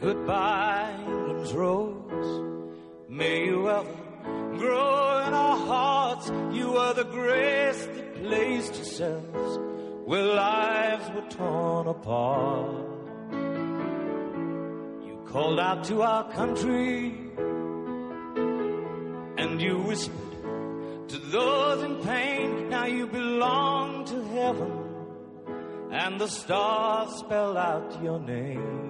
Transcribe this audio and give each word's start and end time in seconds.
Goodbye, 0.00 0.96
England's 1.06 1.52
rose. 1.52 2.42
May 3.06 3.44
you 3.44 3.68
ever 3.68 3.94
grow 4.56 5.26
in 5.26 5.34
our 5.34 5.58
hearts. 5.58 6.30
You 6.52 6.78
are 6.78 6.94
the 6.94 7.04
grace 7.04 7.84
that 7.84 8.14
placed 8.14 8.76
yourselves 8.76 9.58
where 10.06 10.24
lives 10.24 11.10
were 11.14 11.28
torn 11.28 11.86
apart. 11.86 12.86
You 15.04 15.22
called 15.26 15.60
out 15.60 15.84
to 15.84 16.00
our 16.00 16.32
country 16.32 17.14
and 19.36 19.60
you 19.60 19.80
whispered 19.80 21.08
to 21.08 21.18
those 21.18 21.82
in 21.84 21.96
pain. 21.96 22.70
Now 22.70 22.86
you 22.86 23.06
belong 23.06 24.06
to 24.06 24.24
heaven 24.28 24.72
and 25.92 26.18
the 26.18 26.28
stars 26.28 27.16
spell 27.16 27.58
out 27.58 28.02
your 28.02 28.18
name. 28.18 28.89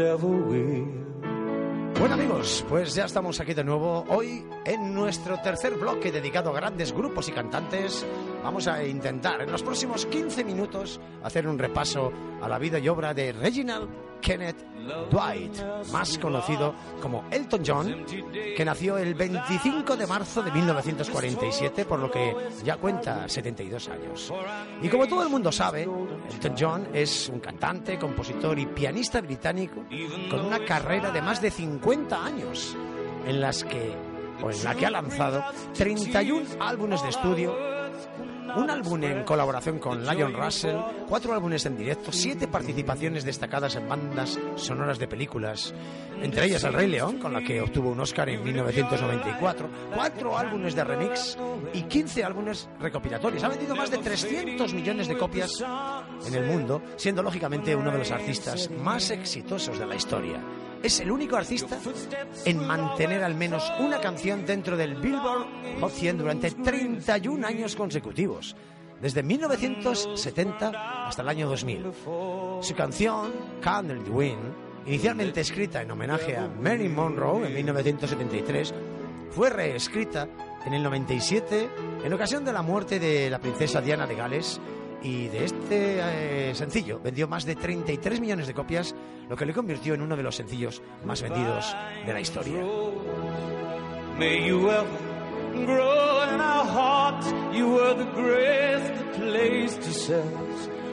ever 0.00 0.26
will. 0.26 1.06
Bueno 1.98 2.14
amigos, 2.14 2.64
pues 2.68 2.94
ya 2.94 3.06
estamos 3.06 3.40
aquí 3.40 3.54
de 3.54 3.64
nuevo. 3.64 4.04
Hoy 4.08 4.44
en 4.64 4.94
nuestro 4.94 5.40
tercer 5.40 5.74
bloque 5.74 6.12
dedicado 6.12 6.50
a 6.50 6.54
grandes 6.54 6.92
grupos 6.92 7.28
y 7.28 7.32
cantantes 7.32 8.04
vamos 8.42 8.68
a 8.68 8.84
intentar 8.84 9.40
en 9.40 9.50
los 9.50 9.62
próximos 9.62 10.04
15 10.06 10.44
minutos 10.44 11.00
hacer 11.22 11.48
un 11.48 11.58
repaso 11.58 12.12
a 12.42 12.48
la 12.48 12.58
vida 12.58 12.78
y 12.78 12.88
obra 12.88 13.14
de 13.14 13.32
Reginald 13.32 14.05
Kenneth 14.20 14.64
Dwight, 15.10 15.90
más 15.92 16.18
conocido 16.18 16.74
como 17.00 17.24
Elton 17.30 17.62
John, 17.66 18.04
que 18.56 18.64
nació 18.64 18.98
el 18.98 19.14
25 19.14 19.96
de 19.96 20.06
marzo 20.06 20.42
de 20.42 20.52
1947, 20.52 21.84
por 21.84 21.98
lo 21.98 22.10
que 22.10 22.34
ya 22.64 22.76
cuenta 22.76 23.28
72 23.28 23.88
años. 23.88 24.32
Y 24.82 24.88
como 24.88 25.06
todo 25.06 25.22
el 25.22 25.28
mundo 25.28 25.50
sabe, 25.50 25.82
Elton 25.82 26.54
John 26.58 26.88
es 26.92 27.28
un 27.28 27.40
cantante, 27.40 27.98
compositor 27.98 28.58
y 28.58 28.66
pianista 28.66 29.20
británico 29.20 29.84
con 30.30 30.44
una 30.44 30.64
carrera 30.64 31.10
de 31.10 31.22
más 31.22 31.40
de 31.40 31.50
50 31.50 32.24
años, 32.24 32.76
en 33.26 33.40
las 33.40 33.64
que 33.64 33.94
o 34.42 34.50
en 34.50 34.64
la 34.64 34.74
que 34.74 34.86
ha 34.86 34.90
lanzado 34.90 35.42
31 35.74 36.46
álbumes 36.60 37.02
de 37.02 37.08
estudio 37.08 37.56
un 38.54 38.70
álbum 38.70 39.02
en 39.02 39.24
colaboración 39.24 39.78
con 39.78 40.04
Lion 40.04 40.32
Russell, 40.32 40.76
cuatro 41.08 41.32
álbumes 41.32 41.66
en 41.66 41.76
directo, 41.76 42.12
siete 42.12 42.48
participaciones 42.48 43.24
destacadas 43.24 43.76
en 43.76 43.88
bandas 43.88 44.38
sonoras 44.56 44.98
de 44.98 45.08
películas, 45.08 45.74
entre 46.20 46.46
ellas 46.46 46.64
El 46.64 46.72
Rey 46.72 46.88
León, 46.88 47.18
con 47.18 47.32
la 47.32 47.42
que 47.42 47.60
obtuvo 47.60 47.90
un 47.90 48.00
Oscar 48.00 48.28
en 48.28 48.42
1994, 48.42 49.68
cuatro 49.94 50.38
álbumes 50.38 50.74
de 50.74 50.84
remix 50.84 51.36
y 51.72 51.82
15 51.82 52.24
álbumes 52.24 52.68
recopilatorios. 52.78 53.42
Ha 53.42 53.48
vendido 53.48 53.74
más 53.74 53.90
de 53.90 53.98
300 53.98 54.72
millones 54.72 55.08
de 55.08 55.16
copias 55.16 55.64
en 56.26 56.34
el 56.34 56.44
mundo, 56.46 56.82
siendo 56.96 57.22
lógicamente 57.22 57.74
uno 57.74 57.90
de 57.90 57.98
los 57.98 58.10
artistas 58.10 58.70
más 58.70 59.10
exitosos 59.10 59.78
de 59.78 59.86
la 59.86 59.94
historia. 59.96 60.40
Es 60.86 61.00
el 61.00 61.10
único 61.10 61.34
artista 61.34 61.80
en 62.44 62.64
mantener 62.64 63.24
al 63.24 63.34
menos 63.34 63.72
una 63.80 64.00
canción 64.00 64.46
dentro 64.46 64.76
del 64.76 64.94
Billboard 64.94 65.80
Hot 65.80 65.90
100 65.90 66.18
durante 66.18 66.52
31 66.52 67.44
años 67.44 67.74
consecutivos, 67.74 68.54
desde 69.00 69.24
1970 69.24 71.08
hasta 71.08 71.22
el 71.22 71.28
año 71.28 71.48
2000. 71.48 71.92
Su 72.60 72.74
canción, 72.76 73.32
Candle 73.60 74.04
the 74.04 74.10
Wind, 74.10 74.54
inicialmente 74.86 75.40
escrita 75.40 75.82
en 75.82 75.90
homenaje 75.90 76.36
a 76.36 76.46
Mary 76.46 76.88
Monroe 76.88 77.48
en 77.48 77.54
1973, 77.54 78.72
fue 79.30 79.50
reescrita 79.50 80.28
en 80.64 80.72
el 80.72 80.84
97 80.84 81.68
en 82.04 82.12
ocasión 82.12 82.44
de 82.44 82.52
la 82.52 82.62
muerte 82.62 83.00
de 83.00 83.28
la 83.28 83.40
princesa 83.40 83.80
Diana 83.80 84.06
de 84.06 84.14
Gales 84.14 84.60
y 85.02 85.28
de 85.28 85.44
este 85.44 86.50
eh, 86.50 86.54
sencillo 86.54 87.00
vendió 87.02 87.28
más 87.28 87.44
de 87.44 87.56
33 87.56 88.20
millones 88.20 88.46
de 88.46 88.54
copias, 88.54 88.94
lo 89.28 89.36
que 89.36 89.46
le 89.46 89.52
convirtió 89.52 89.94
en 89.94 90.02
uno 90.02 90.16
de 90.16 90.22
los 90.22 90.36
sencillos 90.36 90.82
más 91.04 91.22
vendidos 91.22 91.76
de 92.04 92.12
la 92.12 92.20
historia. 92.20 92.62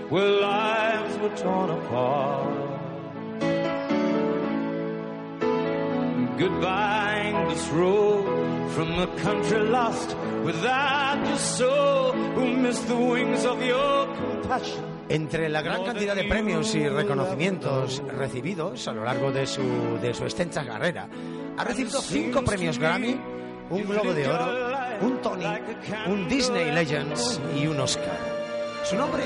Where 0.10 0.30
lives 0.30 1.18
were 1.18 1.36
torn 1.36 1.72
apart. 1.72 2.73
Goodbye, 6.38 7.46
this 7.50 7.70
road 7.70 8.72
from 8.72 9.00
a 9.00 9.08
country 9.22 9.60
lost 9.70 10.16
without 10.44 11.24
your 11.28 11.38
soul, 11.38 12.12
who 12.12 12.58
missed 12.58 12.88
the 12.88 12.96
wings 12.96 13.46
of 13.46 13.62
your 13.62 14.08
compassion. 14.16 14.84
Entre 15.10 15.48
la 15.48 15.62
gran 15.62 15.84
cantidad 15.84 16.16
de 16.16 16.24
premios 16.24 16.74
y 16.74 16.90
reconocimientos 16.90 18.02
recibidos 18.08 18.88
a 18.88 18.94
lo 18.94 19.04
largo 19.04 19.32
de 19.32 19.46
su, 19.46 19.62
de 20.02 20.14
su 20.16 20.24
extensa 20.24 20.66
carrera, 20.66 21.08
ha 21.56 21.64
recibido 21.64 22.02
cinco 22.02 22.42
premios 22.42 22.80
Grammy, 22.80 23.20
un 23.70 23.84
Globo 23.84 24.14
de 24.14 24.28
Oro, 24.28 24.48
un 25.02 25.22
Tony, 25.22 25.46
un 26.08 26.28
Disney 26.28 26.72
Legends 26.72 27.40
y 27.56 27.68
un 27.68 27.80
Oscar. 27.80 28.18
Su 28.84 28.96
nombre, 28.96 29.24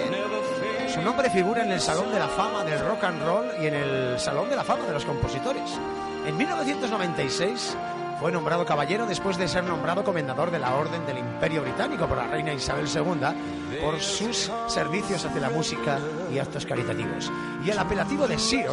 su 0.94 1.02
nombre 1.02 1.30
figura 1.30 1.64
en 1.64 1.72
el 1.72 1.80
Salón 1.80 2.12
de 2.12 2.20
la 2.20 2.28
Fama 2.28 2.66
del 2.66 2.80
Rock 2.86 3.06
and 3.06 3.24
Roll 3.24 3.46
y 3.62 3.68
en 3.68 3.76
el 3.76 4.20
Salón 4.20 4.50
de 4.50 4.58
la 4.58 4.64
Fama 4.66 4.86
de 4.86 4.94
los 4.94 5.06
Compositores. 5.06 5.80
En 6.28 6.36
1996 6.36 7.78
fue 8.20 8.34
nombrado 8.34 8.66
caballero 8.66 9.06
después 9.06 9.38
de 9.38 9.48
ser 9.48 9.64
nombrado 9.64 10.04
comendador 10.04 10.52
de 10.52 10.60
la 10.60 10.76
Orden 10.76 11.06
del 11.06 11.20
Imperio 11.20 11.62
Británico 11.62 12.06
por 12.06 12.18
la 12.18 12.28
reina 12.28 12.54
Isabel 12.54 12.86
II 12.86 13.80
por 13.80 14.02
sus 14.02 14.52
servicios 14.68 15.24
hacia 15.24 15.40
la 15.40 15.50
música 15.50 16.00
y 16.30 16.38
actos 16.38 16.66
caritativos. 16.66 17.32
Y 17.64 17.70
el 17.70 17.80
apelativo 17.80 18.28
de 18.28 18.38
Sir 18.38 18.68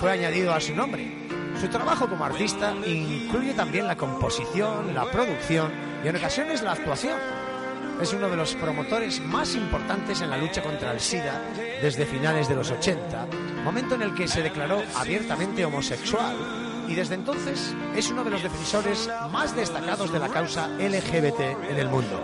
fue 0.00 0.10
añadido 0.10 0.54
a 0.54 0.60
su 0.60 0.74
nombre. 0.74 1.28
Su 1.60 1.68
trabajo 1.68 2.08
como 2.08 2.24
artista 2.24 2.72
incluye 2.86 3.52
también 3.52 3.86
la 3.86 3.96
composición, 3.96 4.94
la 4.94 5.04
producción 5.10 5.70
y 6.02 6.08
en 6.08 6.16
ocasiones 6.16 6.62
la 6.62 6.72
actuación. 6.72 7.18
Es 8.00 8.14
uno 8.14 8.30
de 8.30 8.36
los 8.36 8.54
promotores 8.54 9.20
más 9.20 9.54
importantes 9.54 10.22
en 10.22 10.30
la 10.30 10.38
lucha 10.38 10.62
contra 10.62 10.92
el 10.92 11.00
SIDA 11.00 11.42
desde 11.82 12.06
finales 12.06 12.48
de 12.48 12.54
los 12.54 12.70
80, 12.70 13.26
momento 13.66 13.96
en 13.96 14.02
el 14.02 14.14
que 14.14 14.26
se 14.26 14.40
declaró 14.42 14.82
abiertamente 14.96 15.66
homosexual 15.66 16.69
y 16.90 16.94
desde 16.96 17.14
entonces 17.14 17.72
es 17.94 18.10
uno 18.10 18.24
de 18.24 18.30
los 18.30 18.42
defensores 18.42 19.08
más 19.30 19.54
destacados 19.54 20.12
de 20.12 20.18
la 20.18 20.28
causa 20.28 20.66
LGBT 20.66 21.40
en 21.70 21.78
el 21.78 21.88
mundo. 21.88 22.20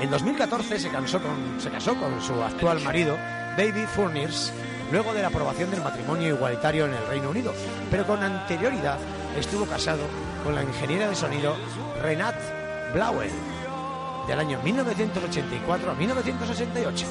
En 0.00 0.10
2014 0.10 0.78
se, 0.78 0.88
casó 0.88 1.20
con, 1.20 1.60
se 1.60 1.68
casó 1.70 1.96
con 1.96 2.22
su 2.22 2.34
actual 2.40 2.80
marido, 2.80 3.16
David 3.56 3.86
Furniers, 3.94 4.52
luego 4.92 5.12
de 5.12 5.22
la 5.22 5.28
aprobación 5.28 5.70
del 5.72 5.82
matrimonio 5.82 6.34
igualitario 6.34 6.86
en 6.86 6.94
el 6.94 7.06
Reino 7.08 7.30
Unido, 7.30 7.52
pero 7.90 8.06
con 8.06 8.22
anterioridad 8.22 8.98
estuvo 9.36 9.66
casado 9.66 10.02
con 10.44 10.54
la 10.54 10.62
ingeniera 10.62 11.08
de 11.08 11.16
sonido 11.16 11.56
Renat 12.00 12.36
Blauen, 12.94 13.32
del 14.28 14.38
año 14.38 14.60
1984 14.62 15.90
a 15.90 15.94
1988. 15.94 17.06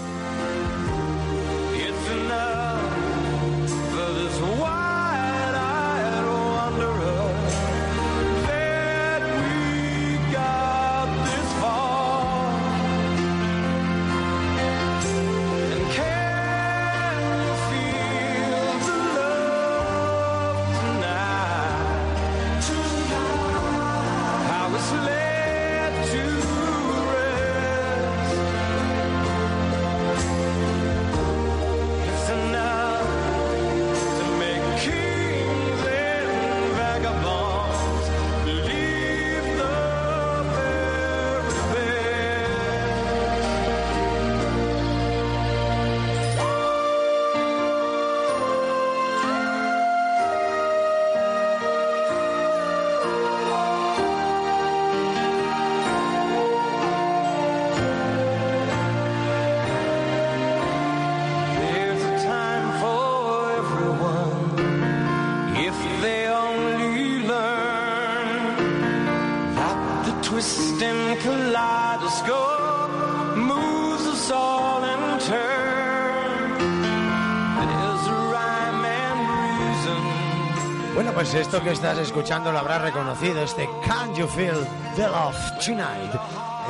Pues 81.13 81.33
esto 81.35 81.61
que 81.61 81.71
estás 81.71 81.97
escuchando 81.99 82.51
lo 82.51 82.59
habrás 82.59 82.81
reconocido, 82.81 83.43
este 83.43 83.69
Can 83.85 84.15
You 84.15 84.27
Feel 84.27 84.65
the 84.95 85.07
Love 85.07 85.37
Tonight. 85.63 86.13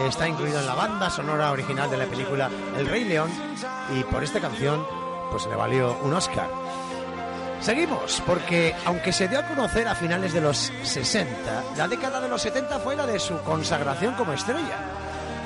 Está 0.07 0.27
incluido 0.27 0.59
en 0.59 0.65
la 0.65 0.75
banda 0.75 1.09
sonora 1.09 1.51
original 1.51 1.89
de 1.89 1.97
la 1.97 2.05
película 2.05 2.49
El 2.77 2.87
Rey 2.87 3.05
León 3.05 3.29
y 3.95 4.03
por 4.03 4.23
esta 4.23 4.41
canción 4.41 4.85
pues 5.31 5.45
le 5.45 5.55
valió 5.55 5.97
un 6.03 6.13
Oscar. 6.13 6.49
Seguimos, 7.61 8.21
porque 8.25 8.75
aunque 8.85 9.13
se 9.13 9.27
dio 9.27 9.39
a 9.39 9.47
conocer 9.47 9.87
a 9.87 9.95
finales 9.95 10.33
de 10.33 10.41
los 10.41 10.71
60, 10.83 11.63
la 11.77 11.87
década 11.87 12.19
de 12.19 12.27
los 12.27 12.41
70 12.41 12.79
fue 12.79 12.95
la 12.95 13.05
de 13.05 13.19
su 13.19 13.37
consagración 13.43 14.15
como 14.15 14.33
estrella. 14.33 14.77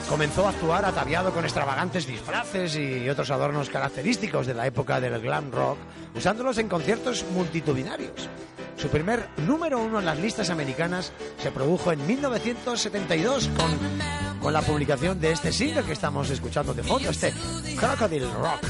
Comenzó 0.10 0.48
a 0.48 0.50
actuar 0.50 0.86
ataviado 0.86 1.32
con 1.32 1.44
extravagantes 1.44 2.08
disfraces 2.08 2.76
y 2.76 3.10
otros 3.10 3.30
adornos 3.30 3.70
característicos 3.70 4.48
de 4.48 4.54
la 4.54 4.66
época 4.66 5.00
del 5.00 5.20
glam 5.20 5.52
rock, 5.52 5.78
usándolos 6.16 6.58
en 6.58 6.70
conciertos 6.70 7.26
multitudinarios. 7.34 8.30
Su 8.78 8.90
primer 8.90 9.30
número 9.48 9.80
uno 9.80 10.00
en 10.00 10.06
las 10.06 10.20
listas 10.20 10.50
americanas 10.50 11.12
se 11.42 11.52
produjo 11.52 11.92
en 11.92 12.06
1972 12.06 13.50
con, 13.58 14.40
con 14.42 14.54
la 14.54 14.62
publicación 14.62 15.20
de 15.20 15.32
este 15.32 15.52
single 15.52 15.84
que 15.84 15.94
estamos 15.94 16.30
escuchando 16.30 16.74
de 16.74 16.84
fondo, 16.84 17.10
este 17.10 17.34
Crocodile 17.78 18.32
Rock. 18.34 18.62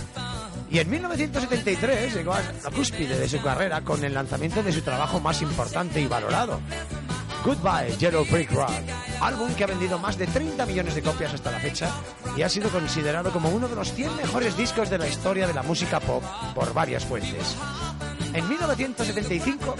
Y 0.69 0.79
en 0.79 0.89
1973 0.89 2.13
llegó 2.13 2.33
a 2.33 2.41
la 2.41 2.71
cúspide 2.71 3.17
de 3.17 3.29
su 3.29 3.41
carrera 3.41 3.81
con 3.81 4.03
el 4.03 4.13
lanzamiento 4.13 4.61
de 4.61 4.73
su 4.73 4.81
trabajo 4.81 5.19
más 5.19 5.41
importante 5.41 6.01
y 6.01 6.07
valorado, 6.07 6.59
Goodbye 7.45 7.95
Yellow 7.97 8.25
Brick 8.25 8.51
Road, 8.51 8.71
álbum 9.21 9.53
que 9.53 9.63
ha 9.63 9.67
vendido 9.67 9.99
más 9.99 10.17
de 10.17 10.25
30 10.25 10.65
millones 10.65 10.95
de 10.95 11.03
copias 11.03 11.33
hasta 11.33 11.51
la 11.51 11.59
fecha 11.59 11.91
y 12.35 12.41
ha 12.41 12.49
sido 12.49 12.69
considerado 12.69 13.31
como 13.31 13.49
uno 13.49 13.67
de 13.67 13.75
los 13.75 13.93
100 13.93 14.15
mejores 14.17 14.57
discos 14.57 14.89
de 14.89 14.97
la 14.97 15.07
historia 15.07 15.45
de 15.45 15.53
la 15.53 15.61
música 15.61 15.99
pop 15.99 16.23
por 16.55 16.73
varias 16.73 17.05
fuentes. 17.05 17.55
En 18.35 18.49
1975 18.49 19.75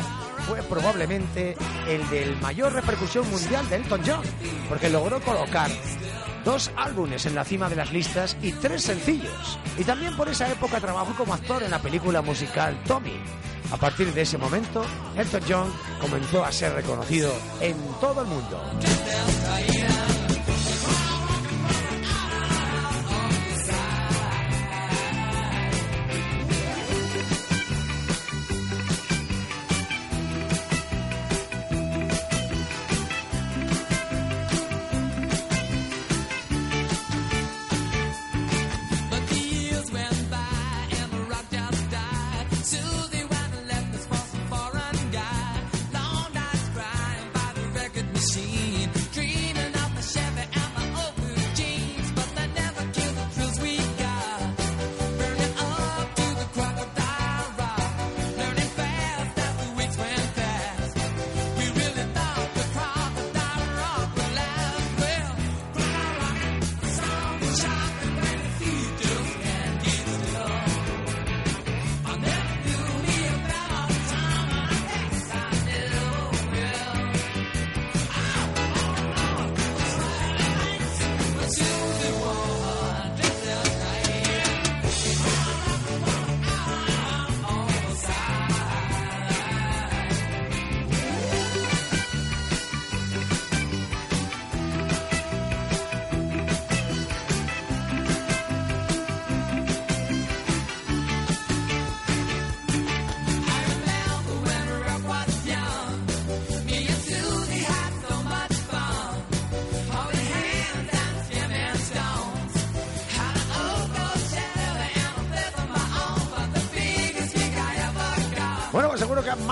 fue 0.48 0.64
probablemente 0.64 1.58
el 1.90 2.10
del 2.10 2.40
mayor 2.40 2.72
repercusión 2.72 3.30
mundial 3.30 3.68
de 3.68 3.76
Elton 3.76 4.02
John, 4.06 4.24
porque 4.70 4.90
logró 4.90 5.20
colocar 5.20 5.70
dos 6.46 6.72
álbumes 6.78 7.26
en 7.26 7.36
la 7.36 7.44
cima 7.44 7.68
de 7.68 7.76
las 7.76 7.92
listas 7.92 8.38
y 8.42 8.54
tres 8.54 8.84
sencillos. 8.84 9.60
Y 9.78 9.84
también 9.84 10.16
por 10.16 10.30
esa 10.30 10.50
época 10.50 10.80
trabajó 10.80 11.14
como 11.16 11.34
actor 11.34 11.64
en 11.64 11.72
la 11.72 11.82
película 11.82 12.22
musical 12.22 12.82
Tommy. 12.88 13.20
A 13.72 13.78
partir 13.78 14.14
de 14.14 14.22
ese 14.22 14.38
momento, 14.38 14.86
Elton 15.18 15.42
John 15.50 15.74
comenzó 16.00 16.46
a 16.46 16.52
ser 16.52 16.74
reconocido 16.74 17.34
en 17.60 17.76
todo 18.00 18.22
el 18.22 18.28
mundo. 18.28 18.62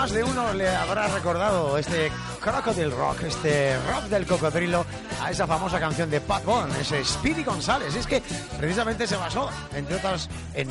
Más 0.04 0.12
de 0.12 0.22
uno 0.22 0.54
le 0.54 0.68
habrá 0.68 1.08
recordado 1.08 1.78
este 1.78 2.12
Crocodile 2.42 2.90
Rock, 2.90 3.24
este 3.24 3.78
rock 3.88 4.04
del 4.10 4.26
cocodrilo, 4.26 4.86
a 5.22 5.32
esa 5.32 5.48
famosa 5.48 5.80
canción 5.80 6.10
de 6.10 6.20
Pat 6.20 6.44
Boone, 6.44 6.78
ese 6.82 7.06
Speedy 7.06 7.42
González. 7.46 7.96
Y 7.96 8.00
es 8.00 8.08
que 8.08 8.22
precisamente 8.58 9.08
se 9.08 9.16
basó, 9.16 9.50
entre 9.74 9.96
otras, 9.96 10.30
en, 10.56 10.68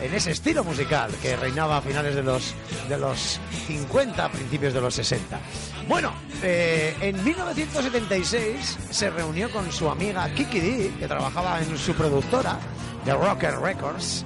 en 0.00 0.14
ese 0.14 0.30
estilo 0.30 0.62
musical 0.62 1.10
que 1.20 1.34
reinaba 1.34 1.78
a 1.78 1.80
finales 1.80 2.14
de 2.14 2.22
los, 2.22 2.54
de 2.88 2.96
los 2.98 3.40
50, 3.66 4.28
principios 4.28 4.72
de 4.72 4.80
los 4.80 4.94
60. 4.94 5.40
Bueno, 5.88 6.12
eh, 6.44 6.94
en 7.00 7.24
1976 7.24 8.78
se 8.90 9.10
reunió 9.10 9.50
con 9.50 9.72
su 9.72 9.90
amiga 9.90 10.32
Kiki 10.36 10.60
D, 10.60 10.92
que 11.00 11.08
trabajaba 11.08 11.60
en 11.60 11.76
su 11.76 11.94
productora, 11.94 12.60
The 13.04 13.14
Rocker 13.14 13.58
Records, 13.58 14.24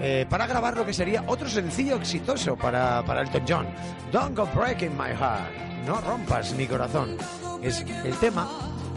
eh, 0.00 0.26
para 0.28 0.46
grabar 0.46 0.76
lo 0.76 0.86
que 0.86 0.92
sería 0.92 1.24
otro 1.26 1.48
sencillo 1.48 1.96
exitoso 1.96 2.56
para, 2.56 3.04
para 3.04 3.22
Elton 3.22 3.44
John, 3.48 3.66
Don't 4.12 4.36
Go 4.36 4.46
Breaking 4.54 4.96
My 4.96 5.10
Heart, 5.10 5.86
no 5.86 6.00
rompas 6.00 6.52
mi 6.54 6.66
corazón. 6.66 7.16
Es, 7.62 7.84
el 8.04 8.14
tema 8.16 8.48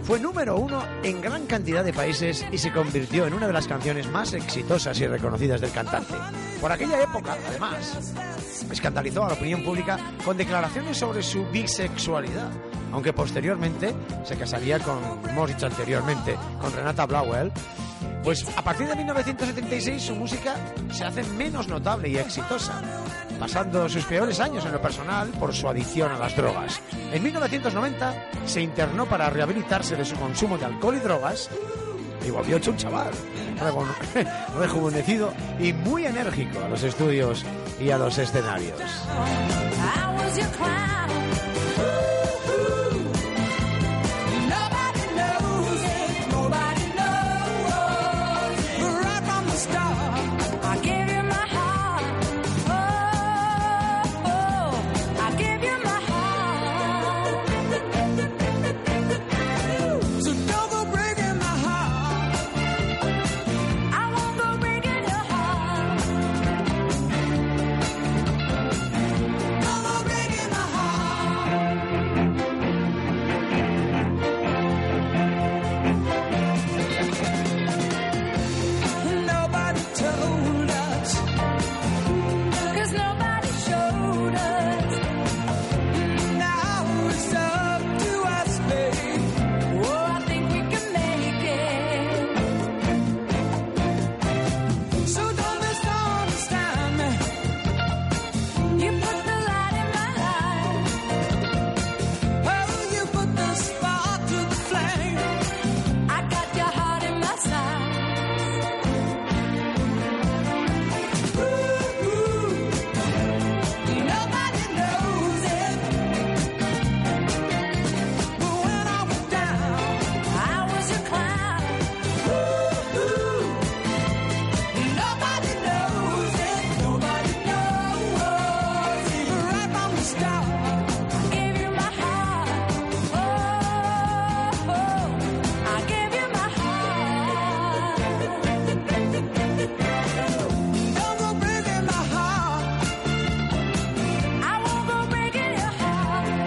fue 0.03 0.19
número 0.19 0.57
uno 0.57 0.83
en 1.03 1.21
gran 1.21 1.45
cantidad 1.45 1.83
de 1.83 1.93
países 1.93 2.45
y 2.51 2.57
se 2.57 2.71
convirtió 2.71 3.27
en 3.27 3.33
una 3.33 3.47
de 3.47 3.53
las 3.53 3.67
canciones 3.67 4.09
más 4.09 4.33
exitosas 4.33 4.99
y 4.99 5.07
reconocidas 5.07 5.61
del 5.61 5.71
cantante. 5.71 6.15
Por 6.59 6.71
aquella 6.71 7.01
época, 7.01 7.37
además, 7.47 8.13
escandalizó 8.71 9.23
a 9.25 9.29
la 9.29 9.33
opinión 9.35 9.63
pública 9.63 9.99
con 10.25 10.37
declaraciones 10.37 10.97
sobre 10.97 11.21
su 11.21 11.45
bisexualidad, 11.45 12.49
aunque 12.91 13.13
posteriormente 13.13 13.93
se 14.23 14.35
casaría 14.37 14.79
con, 14.79 14.99
hemos 15.29 15.49
dicho 15.49 15.65
anteriormente, 15.65 16.35
con 16.59 16.73
Renata 16.73 17.05
Blauel, 17.05 17.51
pues 18.23 18.45
a 18.55 18.61
partir 18.61 18.87
de 18.87 18.95
1976 18.95 20.01
su 20.03 20.15
música 20.15 20.55
se 20.91 21.05
hace 21.05 21.23
menos 21.23 21.67
notable 21.67 22.09
y 22.09 22.17
exitosa, 22.17 22.73
pasando 23.39 23.89
sus 23.89 24.05
peores 24.05 24.39
años 24.39 24.63
en 24.65 24.71
lo 24.73 24.81
personal 24.81 25.29
por 25.29 25.53
su 25.53 25.67
adicción 25.67 26.11
a 26.11 26.19
las 26.19 26.35
drogas. 26.35 26.79
En 27.11 27.23
1990 27.23 28.13
se 28.45 28.61
internó 28.61 29.07
para 29.07 29.29
rehabilitarse 29.31 29.95
de 29.95 30.05
su 30.05 30.15
consumo 30.17 30.57
de 30.59 30.65
alcohol 30.65 30.95
y 30.97 30.99
drogas 30.99 31.49
y 32.27 32.29
volvió 32.29 32.57
hecho 32.57 32.69
un 32.69 32.77
chaval, 32.77 33.09
reju- 33.59 34.27
rejuvenecido 34.59 35.33
y 35.59 35.73
muy 35.73 36.05
enérgico 36.05 36.59
a 36.63 36.69
los 36.69 36.83
estudios 36.83 37.43
y 37.79 37.89
a 37.89 37.97
los 37.97 38.15
escenarios. 38.19 38.79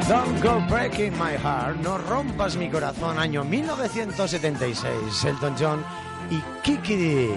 Don't 0.08 0.42
Go 0.42 0.61
Breaking 0.68 1.12
My 1.18 1.32
Heart, 1.37 1.76
No 1.82 1.96
Rompas 1.99 2.56
Mi 2.56 2.68
Corazón, 2.68 3.18
año 3.18 3.42
1976, 3.44 5.25
Elton 5.25 5.54
John 5.58 5.84
y 6.30 6.40
Kiki. 6.62 7.30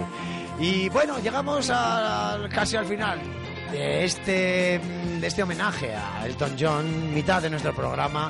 Y 0.60 0.88
bueno, 0.90 1.18
llegamos 1.18 1.70
al- 1.70 2.48
casi 2.50 2.76
al 2.76 2.84
final 2.84 3.18
de 3.72 4.04
este, 4.04 4.80
de 5.20 5.26
este 5.26 5.42
homenaje 5.42 5.94
a 5.94 6.26
Elton 6.26 6.56
John, 6.58 7.14
mitad 7.14 7.40
de 7.40 7.48
nuestro 7.48 7.74
programa, 7.74 8.28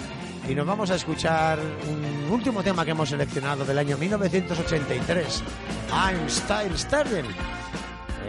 y 0.49 0.55
nos 0.55 0.67
vamos 0.67 0.91
a 0.91 0.95
escuchar 0.95 1.59
un 1.89 2.31
último 2.31 2.63
tema 2.63 2.85
que 2.85 2.93
hemos 2.93 3.09
seleccionado 3.09 3.65
del 3.65 3.79
año 3.79 3.97
1983, 3.99 5.43
I'm 5.91 6.29
Still 6.29 6.79
Standing. 6.79 7.27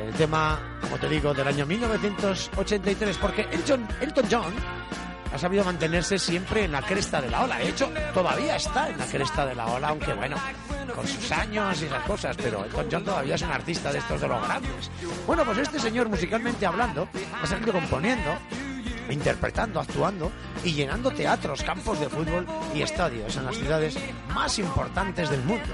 El 0.08 0.14
tema, 0.16 0.60
como 0.82 0.98
te 0.98 1.08
digo, 1.08 1.34
del 1.36 1.48
año 1.48 1.66
1983, 1.68 3.18
porque 3.18 3.48
Elton, 3.52 3.88
Elton 4.02 4.26
John 4.32 4.54
ha 5.34 5.38
sabido 5.38 5.64
mantenerse 5.64 6.18
siempre 6.18 6.66
en 6.66 6.72
la 6.72 6.82
cresta 6.82 7.22
de 7.22 7.30
la 7.30 7.44
ola. 7.44 7.58
De 7.58 7.70
hecho, 7.70 7.90
todavía 8.14 8.56
está 8.56 8.90
en 8.90 8.98
la 8.98 9.06
cresta 9.06 9.46
de 9.46 9.56
la 9.56 9.68
ola, 9.68 9.90
aunque 9.90 10.14
bueno, 10.14 10.38
con 10.96 11.08
sus 11.08 11.32
años 11.32 11.82
y 11.82 11.86
esas 11.86 12.04
cosas, 12.04 12.36
pero 12.38 12.66
Elton 12.66 12.88
John 12.92 13.06
todavía 13.06 13.36
es 13.36 13.42
un 13.42 13.52
artista 13.52 13.92
de 13.92 14.00
estos 14.00 14.22
de 14.22 14.28
los 14.28 14.42
grandes. 14.46 14.92
Bueno, 15.26 15.46
pues 15.46 15.60
este 15.60 15.80
señor, 15.80 16.10
musicalmente 16.10 16.66
hablando, 16.66 17.08
ha 17.42 17.46
salido 17.46 17.74
componiendo, 17.74 18.38
interpretando, 19.10 19.80
actuando 19.80 20.32
y 20.64 20.74
llenando 20.74 21.12
teatros, 21.12 21.64
campos 21.64 22.00
de 22.00 22.10
fútbol 22.10 22.46
y 22.74 22.82
estadios 22.82 23.36
en 23.38 23.46
las 23.46 23.56
ciudades 23.56 23.98
más 24.34 24.58
importantes 24.60 25.30
del 25.30 25.44
mundo. 25.44 25.70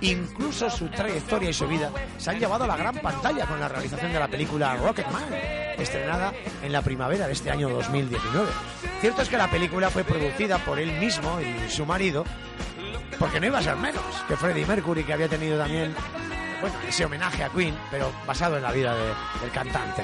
Incluso 0.00 0.68
su 0.70 0.88
trayectoria 0.88 1.50
y 1.50 1.54
su 1.54 1.66
vida 1.66 1.90
se 2.18 2.30
han 2.30 2.38
llevado 2.38 2.64
a 2.64 2.68
la 2.68 2.76
gran 2.76 2.96
pantalla 2.96 3.46
con 3.46 3.60
la 3.60 3.68
realización 3.68 4.12
de 4.12 4.18
la 4.18 4.28
película 4.28 4.76
Rocketman, 4.76 5.24
estrenada 5.78 6.32
en 6.62 6.72
la 6.72 6.82
primavera 6.82 7.26
de 7.26 7.32
este 7.32 7.50
año 7.50 7.68
2019. 7.68 8.48
Cierto 9.00 9.22
es 9.22 9.28
que 9.28 9.36
la 9.36 9.50
película 9.50 9.90
fue 9.90 10.04
producida 10.04 10.58
por 10.58 10.78
él 10.78 10.92
mismo 10.92 11.38
y 11.40 11.70
su 11.70 11.84
marido, 11.86 12.24
porque 13.18 13.40
no 13.40 13.46
iba 13.46 13.58
a 13.58 13.62
ser 13.62 13.76
menos 13.76 14.02
que 14.28 14.36
Freddie 14.36 14.66
Mercury, 14.66 15.04
que 15.04 15.12
había 15.12 15.28
tenido 15.28 15.58
también 15.58 15.94
bueno, 16.60 16.76
ese 16.88 17.04
homenaje 17.04 17.44
a 17.44 17.48
Queen, 17.50 17.76
pero 17.90 18.10
basado 18.26 18.56
en 18.56 18.62
la 18.62 18.72
vida 18.72 18.94
de- 18.94 19.12
del 19.42 19.50
cantante. 19.52 20.02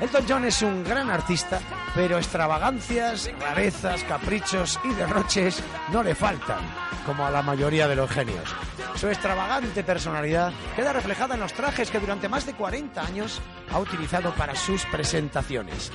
Elton 0.00 0.24
John 0.26 0.44
es 0.46 0.62
un 0.62 0.82
gran 0.82 1.10
artista, 1.10 1.60
pero 1.94 2.16
extravagancias, 2.16 3.30
rarezas, 3.38 4.02
caprichos 4.04 4.80
y 4.82 4.94
derroches 4.94 5.62
no 5.92 6.02
le 6.02 6.14
faltan, 6.14 6.60
como 7.04 7.26
a 7.26 7.30
la 7.30 7.42
mayoría 7.42 7.86
de 7.86 7.96
los 7.96 8.10
genios. 8.10 8.54
Su 8.94 9.08
extravagante 9.08 9.84
personalidad 9.84 10.52
queda 10.74 10.94
reflejada 10.94 11.34
en 11.34 11.40
los 11.40 11.52
trajes 11.52 11.90
que 11.90 12.00
durante 12.00 12.30
más 12.30 12.46
de 12.46 12.54
40 12.54 12.98
años 13.04 13.42
ha 13.70 13.78
utilizado 13.78 14.32
para 14.34 14.54
sus 14.54 14.86
presentaciones 14.86 15.92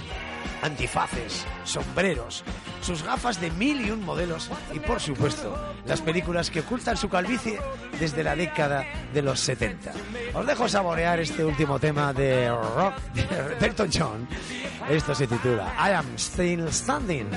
antifaces, 0.62 1.46
sombreros, 1.64 2.44
sus 2.82 3.04
gafas 3.04 3.40
de 3.40 3.52
mil 3.52 3.86
y 3.86 3.92
un 3.92 4.04
modelos 4.04 4.50
y, 4.74 4.80
por 4.80 5.00
supuesto, 5.00 5.56
las 5.86 6.02
películas 6.02 6.50
que 6.50 6.62
ocultan 6.62 6.98
su 6.98 7.08
calvicie 7.10 7.60
desde 8.00 8.24
la 8.24 8.36
década 8.36 8.84
de 9.14 9.22
los 9.22 9.40
70. 9.40 9.92
Os 10.34 10.46
dejo 10.46 10.68
saborear 10.68 11.20
este 11.20 11.46
último 11.46 11.80
tema 11.80 12.14
de 12.14 12.50
rock 12.50 12.96
de 13.14 13.66
Elton 13.66 13.90
Esto 14.90 15.16
se 15.16 15.26
titula 15.26 15.74
I 15.78 15.94
Am 15.94 16.18
Still 16.18 16.72
Standing. 16.72 17.30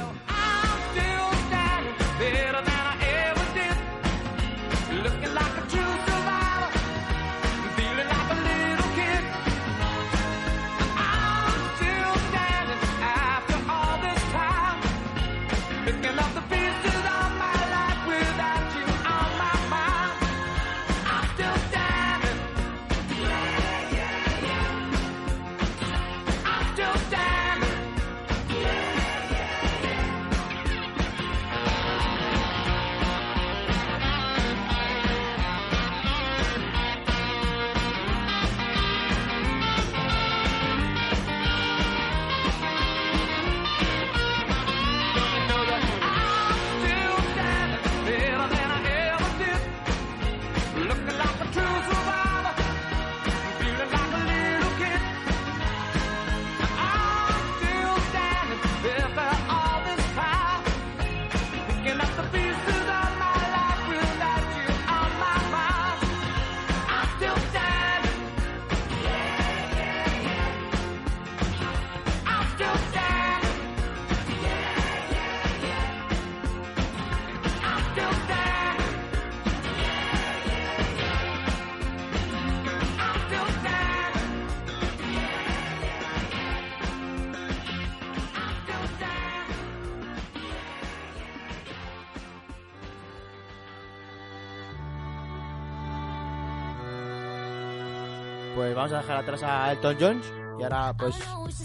Vamos 98.93 98.93
a 98.93 98.99
dejar 99.03 99.17
atrás 99.23 99.43
a 99.43 99.73
Elton 99.73 99.97
John 100.01 100.23
y 100.59 100.63
ahora 100.65 100.93
pues 100.95 101.15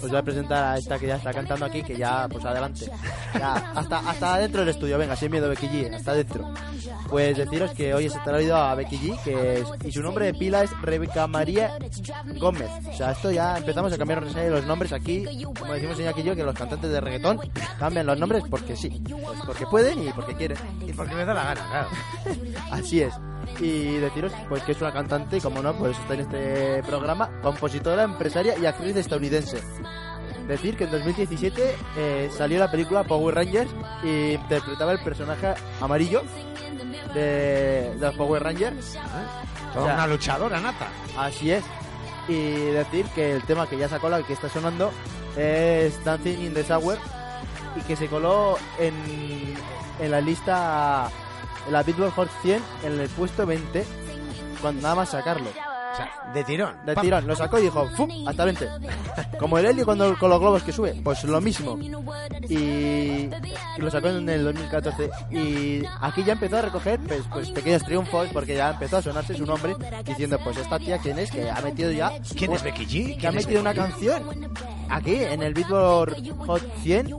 os 0.03 0.07
voy 0.09 0.15
a 0.17 0.21
presentar 0.21 0.63
a 0.63 0.77
esta 0.77 0.99
que 0.99 1.07
ya 1.07 1.15
está 1.15 1.33
cantando 1.33 1.65
aquí, 1.65 1.81
que 1.81 1.97
ya 1.97 2.27
pues 2.29 2.45
adelante. 2.45 2.87
Ya, 3.33 3.55
hasta, 3.73 3.97
hasta 4.07 4.37
dentro 4.37 4.59
del 4.59 4.69
estudio, 4.69 4.99
venga, 4.99 5.15
sin 5.15 5.31
miedo 5.31 5.49
Becky 5.49 5.67
G, 5.67 5.95
hasta 5.95 6.13
dentro. 6.13 6.53
Pues 7.09 7.35
deciros 7.37 7.71
que 7.71 7.91
hoy 7.95 8.07
se 8.09 8.19
traído 8.19 8.55
a 8.55 8.75
Becky 8.75 8.97
G 8.99 9.23
que 9.23 9.61
es- 9.61 9.67
y 9.85 9.91
su 9.91 10.03
nombre 10.03 10.25
de 10.27 10.33
pila 10.35 10.61
es 10.63 10.69
Rebeca 10.81 11.25
María 11.25 11.71
Gómez. 12.39 12.69
O 12.87 12.93
sea, 12.95 13.11
esto 13.13 13.31
ya 13.31 13.57
empezamos 13.57 13.91
a 13.93 13.97
cambiar 13.97 14.21
los 14.21 14.65
nombres 14.65 14.93
aquí, 14.93 15.25
como 15.59 15.73
decimos 15.73 15.97
ella 15.99 16.13
y 16.15 16.23
yo, 16.23 16.35
que 16.35 16.43
los 16.43 16.53
cantantes 16.55 16.91
de 16.91 17.01
reggaetón 17.01 17.39
cambian 17.79 18.05
los 18.05 18.19
nombres 18.19 18.43
porque 18.47 18.75
sí, 18.75 19.01
pues 19.09 19.39
porque 19.43 19.65
pueden 19.65 20.07
y 20.07 20.11
porque 20.11 20.35
quieren. 20.35 20.57
Y 20.87 20.93
porque 20.93 21.15
me 21.15 21.25
da 21.25 21.33
la 21.33 21.43
gana, 21.45 21.67
claro. 21.67 21.87
Así 22.71 23.01
es. 23.01 23.13
Y 23.59 23.97
deciros 23.97 24.31
pues 24.50 24.63
que 24.63 24.71
es 24.71 24.81
una 24.81 24.91
cantante 24.91 25.38
y 25.38 25.41
como 25.41 25.62
no, 25.62 25.73
pues 25.75 25.97
está 25.97 26.13
en 26.15 26.21
este 26.21 26.83
programa, 26.83 27.29
compositora, 27.41 28.03
empresaria 28.03 28.57
y 28.57 28.65
actriz 28.65 28.95
estadounidense. 28.95 29.62
Decir 30.47 30.75
que 30.75 30.83
en 30.85 30.91
2017 30.91 31.75
eh, 31.97 32.29
salió 32.35 32.59
la 32.59 32.69
película 32.69 33.03
Power 33.03 33.35
Rangers 33.35 33.71
y 34.03 34.33
interpretaba 34.33 34.91
el 34.91 35.00
personaje 35.00 35.53
amarillo 35.79 36.21
de, 37.13 37.93
de 37.95 38.00
los 38.00 38.15
Power 38.15 38.43
Rangers. 38.43 38.97
Toda 39.73 39.83
O 39.83 39.85
sea, 39.85 39.93
una 39.95 40.07
luchadora 40.07 40.59
nata. 40.59 40.88
Así 41.17 41.51
es. 41.51 41.63
Y 42.27 42.51
decir 42.55 43.05
que 43.15 43.33
el 43.33 43.43
tema 43.43 43.67
que 43.67 43.77
ya 43.77 43.88
sacó 43.88 44.09
la 44.09 44.21
que 44.23 44.33
está 44.33 44.50
sonando 44.50 44.91
es 45.38 46.03
Dancing 46.03 46.39
in 46.41 46.53
the 46.53 46.63
Shower 46.63 46.97
y 47.75 47.81
que 47.81 47.95
se 47.95 48.07
coló 48.07 48.57
en, 48.79 48.93
en 50.00 50.12
la 50.12 50.21
lista, 50.21 51.09
en 51.65 51.74
la 51.74 51.84
Billboard 51.84 52.12
Hot 52.13 52.29
100 52.41 52.62
en 52.84 53.00
el 53.00 53.10
puesto 53.10 53.46
20, 53.46 53.86
cuando 54.62 54.82
nada 54.82 54.96
más 54.96 55.10
sacarlo. 55.10 55.50
O 55.93 55.95
sea, 55.95 56.31
de 56.33 56.43
tirón. 56.43 56.75
De 56.85 56.93
Pam. 56.93 57.03
tirón, 57.03 57.27
lo 57.27 57.35
sacó 57.35 57.59
y 57.59 57.63
dijo, 57.63 57.88
¡fum! 57.95 58.09
Hasta 58.27 58.45
20. 58.45 58.67
Como 59.39 59.57
el 59.57 59.65
Helio 59.65 59.85
cuando, 59.85 60.17
con 60.17 60.29
los 60.29 60.39
globos 60.39 60.63
que 60.63 60.71
sube, 60.71 61.00
pues 61.03 61.23
lo 61.23 61.39
mismo. 61.39 61.77
Y, 62.50 62.55
y 62.55 63.29
lo 63.77 63.91
sacó 63.91 64.09
en 64.09 64.27
el 64.27 64.43
2014. 64.43 65.09
Y 65.31 65.83
aquí 66.01 66.23
ya 66.23 66.33
empezó 66.33 66.57
a 66.57 66.63
recoger 66.63 67.00
pues, 67.07 67.21
pues 67.31 67.51
pequeños 67.51 67.83
triunfos, 67.83 68.29
porque 68.33 68.55
ya 68.55 68.71
empezó 68.71 68.97
a 68.97 69.01
sonarse 69.01 69.35
su 69.35 69.45
nombre, 69.45 69.75
diciendo, 70.05 70.39
pues 70.43 70.57
esta 70.57 70.79
tía, 70.79 70.97
¿quién 70.97 71.19
es? 71.19 71.31
Que 71.31 71.50
ha 71.50 71.62
metido 71.62 71.91
ya... 71.91 72.12
¿Quién 72.35 72.53
es 72.53 72.63
Becky 72.63 72.85
G? 72.85 73.17
Que 73.19 73.27
ha 73.27 73.29
¿Quién 73.29 73.39
es 73.39 73.45
metido 73.45 73.62
una 73.62 73.73
canción 73.73 74.23
aquí 74.89 75.15
en 75.15 75.41
el 75.41 75.53
Billboard 75.53 76.15
Hot 76.45 76.62
100, 76.81 77.13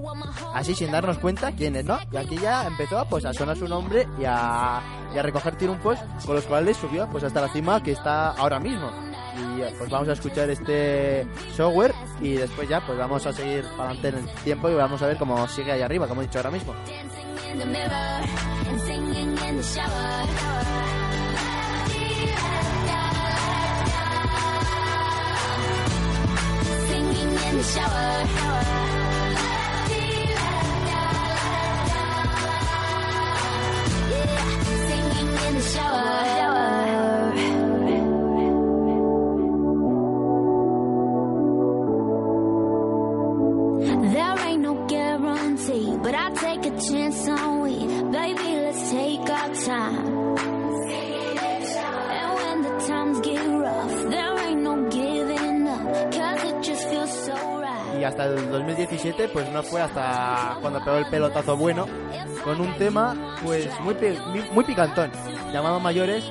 así 0.55 0.75
sin 0.75 0.93
darnos 0.93 1.19
cuenta 1.19 1.53
quién 1.53 1.77
es, 1.77 1.85
¿no? 1.85 1.99
Y 2.13 2.17
aquí 2.17 2.39
ya 2.39 2.67
empezó 2.67 3.05
pues 3.09 3.25
a 3.25 3.33
sonar 3.33 3.57
su 3.57 3.69
nombre 3.69 4.07
y 4.19 4.25
a, 4.25 4.81
y 5.15 5.19
a 5.19 5.23
recoger 5.23 5.57
triunfos 5.57 5.99
con 6.27 6.35
los 6.35 6.45
cuales 6.45 6.77
subió 6.77 7.09
pues 7.09 7.25
hasta 7.25 7.41
la 7.41 7.49
cima 7.49 7.83
que 7.83 7.93
está 7.93 8.31
ahora 8.31 8.59
mismo. 8.59 8.91
Y 9.57 9.63
pues 9.79 9.91
vamos 9.91 10.09
a 10.09 10.13
escuchar 10.13 10.51
este 10.51 11.27
software 11.55 11.95
y 12.21 12.35
después 12.35 12.69
ya 12.69 12.85
pues 12.85 12.99
vamos 12.99 13.25
a 13.27 13.33
seguir 13.33 13.65
para 13.77 13.91
adelante 13.91 14.09
en 14.09 14.15
el 14.17 14.35
tiempo 14.43 14.69
y 14.69 14.75
vamos 14.75 15.01
a 15.03 15.07
ver 15.07 15.17
cómo 15.17 15.47
sigue 15.49 15.73
ahí 15.73 15.83
arriba, 15.83 16.07
como 16.07 16.23
he 16.23 16.27
dicho 16.27 16.39
ahora 16.39 16.51
mismo. 16.51 16.75
2017, 59.05 59.29
pues 59.29 59.51
no 59.51 59.63
fue 59.63 59.83
hasta 59.83 60.57
cuando 60.61 60.83
pegó 60.83 60.97
el 60.97 61.07
pelotazo 61.07 61.57
bueno, 61.57 61.87
con 62.43 62.61
un 62.61 62.73
tema, 62.79 63.37
pues 63.45 63.69
muy, 63.81 63.95
muy, 64.53 64.65
picantón, 64.65 65.11
llamado 65.53 65.79
Mayores, 65.79 66.25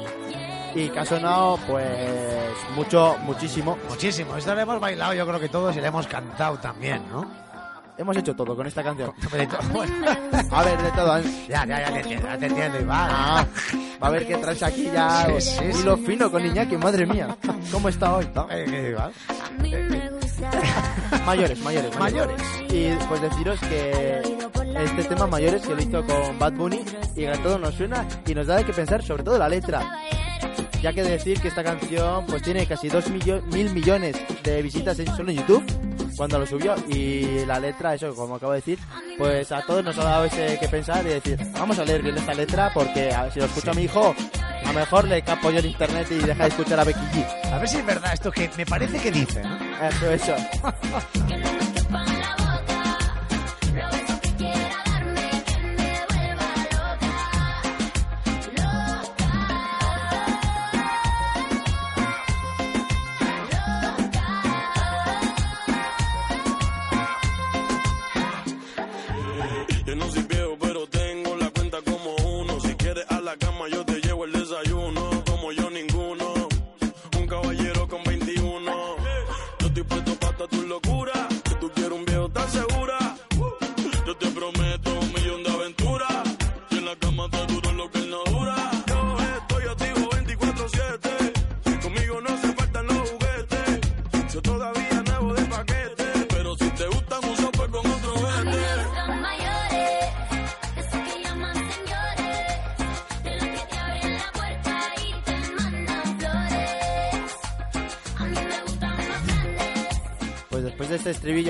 y 0.74 0.90
que 0.90 1.00
ha 1.00 1.06
sonado, 1.06 1.60
pues, 1.68 1.86
mucho, 2.76 3.16
muchísimo. 3.24 3.78
Muchísimo. 3.90 4.36
Esto 4.36 4.56
lo 4.56 4.62
hemos 4.62 4.80
bailado 4.80 5.14
yo 5.14 5.28
creo 5.28 5.40
que 5.40 5.50
todos 5.50 5.76
y 5.76 5.82
lo 5.82 5.86
hemos 5.86 6.08
cantado 6.08 6.58
también, 6.58 7.04
¿no? 7.12 7.44
Hemos 7.96 8.18
hecho 8.18 8.36
todo 8.36 8.56
con 8.56 8.66
esta 8.66 8.84
canción. 8.84 9.12
A 10.52 10.64
ver, 10.64 10.82
de 10.82 10.92
todo. 10.92 11.20
¿eh? 11.20 11.24
ya, 11.48 11.64
ya, 11.66 11.80
ya 11.80 11.94
te 11.94 12.00
entiendo, 12.00 12.28
ya 12.28 12.38
te 12.40 12.46
entiendo, 12.48 12.80
Iván. 12.80 13.10
Ah, 13.12 13.46
va 14.02 14.08
a 14.08 14.10
ver 14.10 14.26
qué 14.26 14.36
traes 14.38 14.64
aquí 14.64 14.90
ya. 14.92 15.28
Sí, 15.40 15.42
sí, 15.42 15.66
y 15.70 15.74
sí. 15.74 15.84
lo 15.84 15.98
fino 15.98 16.32
con 16.32 16.44
Iñaki, 16.44 16.76
madre 16.78 17.06
mía. 17.06 17.38
¿Cómo 17.72 17.90
está 17.90 18.16
hoy? 18.16 18.28
¿No? 18.34 18.50
Eh, 18.50 18.66
eh, 18.68 18.90
Iván. 18.90 19.12
Me 19.62 20.10
gusta. 20.10 20.13
Mayores, 21.26 21.60
mayores, 21.62 22.00
Mayores. 22.00 22.42
Y 22.70 22.90
pues 23.08 23.22
deciros 23.22 23.60
que 23.62 24.22
este 24.84 25.04
tema 25.04 25.28
mayores 25.28 25.62
que 25.62 25.76
lo 25.76 25.82
hizo 25.82 26.06
con 26.06 26.40
Bad 26.40 26.54
Bunny 26.54 26.84
y 27.16 27.22
que 27.22 27.30
a 27.30 27.42
todos 27.42 27.60
nos 27.60 27.76
suena 27.76 28.08
y 28.26 28.34
nos 28.34 28.48
da 28.48 28.58
de 28.58 28.66
qué 28.66 28.74
pensar, 28.74 29.04
sobre 29.04 29.24
todo 29.24 29.38
la 29.38 29.48
letra. 29.48 30.00
Ya 30.82 30.92
que 30.92 31.04
decir 31.04 31.40
que 31.40 31.48
esta 31.48 31.64
canción 31.64 32.26
pues 32.26 32.42
tiene 32.42 32.66
casi 32.66 32.90
2 32.90 33.06
mil 33.52 33.70
millones 33.74 34.18
de 34.44 34.62
visitas 34.62 34.98
solo 35.16 35.32
en 35.32 35.38
YouTube 35.38 35.64
cuando 36.16 36.40
lo 36.40 36.46
subió 36.46 36.76
y 36.90 37.46
la 37.46 37.60
letra, 37.60 37.94
eso 37.96 38.14
como 38.14 38.36
acabo 38.36 38.52
de 38.52 38.60
decir, 38.60 38.80
pues 39.18 39.52
a 39.52 39.62
todos 39.62 39.84
nos 39.84 39.98
ha 39.98 40.04
dado 40.04 40.26
ese 40.26 40.60
que 40.60 40.68
pensar 40.68 41.06
y 41.06 41.10
decir, 41.10 41.38
vamos 41.54 41.80
a 41.80 41.86
leer 41.86 42.02
bien 42.02 42.18
esta 42.18 42.34
letra 42.34 42.72
porque 42.74 43.16
si 43.34 43.40
lo 43.40 43.46
escucha 43.46 43.74
mi 43.74 43.84
hijo, 43.84 44.14
a 44.64 44.68
lo 44.68 44.74
mejor 44.74 45.08
le 45.08 45.22
capo 45.22 45.52
yo 45.52 45.60
en 45.60 45.66
internet 45.68 46.08
y 46.12 46.16
deja 46.16 46.44
de 46.44 46.50
escuchar 46.50 46.80
a 46.80 46.84
Becky 46.84 47.00
G. 47.00 47.52
A 47.52 47.58
ver 47.60 47.68
si 47.68 47.78
es 47.78 47.86
verdad 47.86 48.14
esto 48.14 48.32
que 48.32 48.50
me 48.58 48.66
parece 48.66 48.98
que 49.00 49.12
dice, 49.12 49.44
¿no? 49.44 49.58
Eso, 49.88 50.12
eso. 50.12 50.36
Que 69.86 69.96
no 69.98 70.33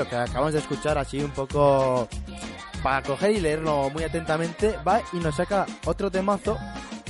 que 0.07 0.15
acabamos 0.15 0.53
de 0.53 0.59
escuchar 0.59 0.97
así 0.97 1.19
un 1.19 1.31
poco 1.31 2.07
para 2.81 3.01
coger 3.01 3.31
y 3.31 3.39
leerlo 3.39 3.89
muy 3.91 4.03
atentamente, 4.03 4.75
va 4.87 5.01
y 5.13 5.17
nos 5.17 5.35
saca 5.35 5.65
otro 5.85 6.11
temazo 6.11 6.57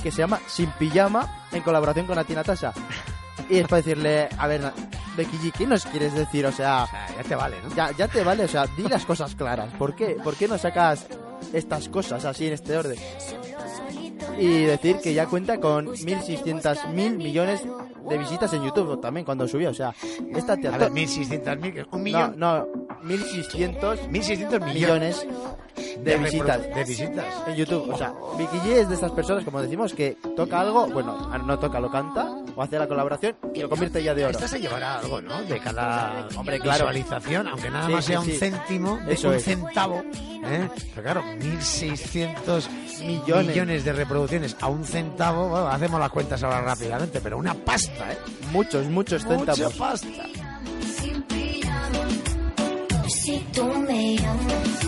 que 0.02 0.10
se 0.10 0.18
llama 0.18 0.38
Sin 0.46 0.70
Pijama 0.72 1.46
en 1.52 1.62
colaboración 1.62 2.06
con 2.06 2.18
Atina 2.18 2.44
Tasa. 2.44 2.72
Y 3.50 3.58
es 3.58 3.68
para 3.68 3.82
decirle, 3.82 4.28
a 4.38 4.46
ver, 4.46 4.62
Becky 5.16 5.36
G, 5.38 5.52
¿qué 5.52 5.66
nos 5.66 5.84
quieres 5.86 6.14
decir? 6.14 6.46
O 6.46 6.52
sea, 6.52 6.84
O 6.84 6.86
sea, 6.86 7.08
ya 7.16 7.22
te 7.24 7.34
vale, 7.34 7.56
¿no? 7.62 7.74
ya, 7.74 7.90
ya 7.92 8.08
te 8.08 8.22
vale, 8.22 8.44
o 8.44 8.48
sea, 8.48 8.66
di 8.76 8.84
las 8.84 9.04
cosas 9.04 9.34
claras. 9.34 9.72
¿Por 9.74 9.94
qué? 9.94 10.16
¿Por 10.22 10.34
qué 10.36 10.46
no 10.48 10.56
sacas 10.58 11.06
estas 11.52 11.88
cosas 11.88 12.24
así 12.24 12.46
en 12.46 12.52
este 12.54 12.76
orden? 12.76 12.96
Y 14.38 14.64
decir 14.64 14.98
que 15.02 15.14
ya 15.14 15.26
cuenta 15.26 15.60
con 15.60 15.86
1.600 15.88 16.88
mil 16.90 17.16
millones 17.18 17.62
de 18.08 18.18
visitas 18.18 18.52
en 18.52 18.64
YouTube 18.64 19.00
también 19.00 19.24
cuando 19.24 19.46
subió. 19.46 19.70
O 19.70 19.74
sea, 19.74 19.94
esta 20.34 20.56
te 20.56 20.68
A 20.68 20.72
ver, 20.76 20.90
1.600.000, 20.90 21.86
un 21.90 21.90
no, 21.90 21.98
millón. 21.98 22.34
no, 22.38 22.66
1.600 23.04 24.08
1.600 24.08 24.64
millones 24.64 24.74
millones 24.74 25.26
de, 26.04 26.16
visitas 26.18 26.62
De 26.74 26.84
visitas. 26.84 27.24
en 27.48 27.54
YouTube. 27.56 27.90
O 27.92 27.98
sea, 27.98 28.12
Vicky 28.38 28.56
G 28.58 28.72
es 28.72 28.88
de 28.88 28.94
estas 28.94 29.10
personas, 29.12 29.44
como 29.44 29.60
decimos, 29.60 29.92
que 29.94 30.16
toca 30.36 30.60
algo, 30.60 30.86
bueno, 30.88 31.28
no 31.44 31.58
toca, 31.58 31.80
lo 31.80 31.90
canta, 31.90 32.30
o 32.54 32.62
hace 32.62 32.78
la 32.78 32.86
colaboración 32.86 33.36
y 33.54 33.60
lo 33.60 33.68
convierte 33.68 34.02
ya 34.02 34.14
de 34.14 34.24
oro. 34.24 34.32
Esta 34.32 34.48
se 34.48 34.60
llevará 34.60 34.98
algo, 34.98 35.20
¿no? 35.20 35.42
De 35.42 35.58
cada 35.60 36.28
Hombre, 36.36 36.60
claro. 36.60 36.86
visualización, 36.88 37.48
aunque 37.48 37.70
nada 37.70 37.88
más 37.88 38.04
sí, 38.04 38.12
sea 38.12 38.20
un 38.20 38.30
céntimo, 38.30 39.00
Eso 39.08 39.28
un 39.28 39.34
es. 39.34 39.44
centavo. 39.44 40.02
¿eh? 40.44 40.68
Pero 40.94 41.02
claro, 41.02 41.22
1.600 41.38 42.68
Millones. 43.04 43.46
millones. 43.48 43.84
de 43.84 43.92
reproducciones 43.92 44.56
a 44.60 44.68
un 44.68 44.84
centavo. 44.84 45.48
Bueno, 45.48 45.68
hacemos 45.68 45.98
las 46.00 46.10
cuentas 46.10 46.42
ahora 46.42 46.60
rápidamente, 46.62 47.20
pero 47.20 47.38
una 47.38 47.54
pasta, 47.54 48.12
¿eh? 48.12 48.18
Muchos, 48.52 48.86
muchos 48.86 49.24
Mucha 49.24 49.54
centavos. 49.54 49.74
pasta. 49.74 50.26
Sin 53.24 53.40
pijama, 53.40 53.54
si 53.54 53.58
tú 53.58 53.64
me 53.88 54.16
llamas, 54.16 54.83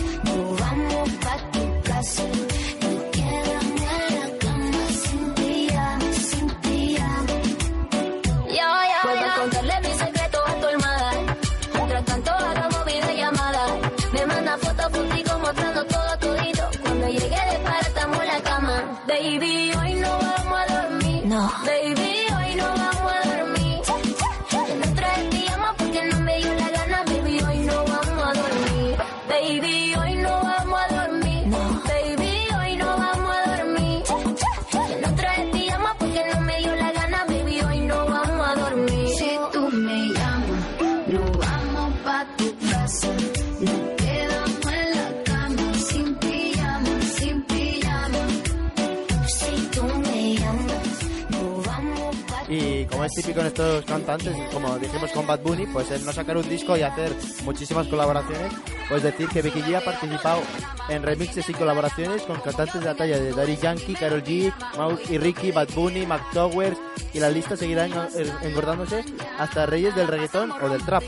Y 52.49 52.85
como 52.85 53.03
es 53.03 53.11
típico 53.13 53.41
en 53.41 53.47
estos 53.47 53.83
cantantes, 53.83 54.33
como 54.53 54.77
dijimos 54.79 55.11
con 55.11 55.27
Bad 55.27 55.41
Bunny, 55.41 55.65
pues 55.67 55.91
el 55.91 56.05
no 56.05 56.13
sacar 56.13 56.37
un 56.37 56.47
disco 56.47 56.77
y 56.77 56.81
hacer 56.81 57.11
muchísimas 57.43 57.87
colaboraciones, 57.87 58.53
pues 58.87 59.03
decir 59.03 59.27
que 59.27 59.41
Becky 59.41 59.61
G 59.63 59.75
ha 59.75 59.81
participado 59.83 60.41
en 60.87 61.03
remixes 61.03 61.49
y 61.49 61.53
colaboraciones 61.53 62.21
con 62.23 62.39
cantantes 62.39 62.79
de 62.79 62.85
la 62.85 62.95
talla 62.95 63.19
de 63.19 63.33
Daddy 63.33 63.57
Yankee, 63.57 63.95
Karol 63.95 64.23
G, 64.23 64.53
Maul 64.77 64.97
y 65.09 65.17
Ricky, 65.17 65.51
Bad 65.51 65.67
Bunny, 65.75 66.05
Mac 66.05 66.21
Towers, 66.31 66.77
y 67.13 67.19
la 67.19 67.29
lista 67.29 67.57
seguirá 67.57 67.85
en- 67.85 67.93
en- 67.93 68.33
engordándose 68.43 69.03
hasta 69.37 69.65
reyes 69.65 69.93
del 69.95 70.07
reggaetón 70.07 70.51
o 70.61 70.69
del 70.69 70.85
trap. 70.85 71.03